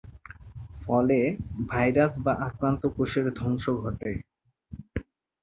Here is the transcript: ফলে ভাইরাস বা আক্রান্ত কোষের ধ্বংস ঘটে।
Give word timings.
ফলে 0.83 1.19
ভাইরাস 1.69 2.13
বা 2.25 2.33
আক্রান্ত 2.47 2.83
কোষের 2.95 3.25
ধ্বংস 3.39 3.65
ঘটে। 3.81 4.11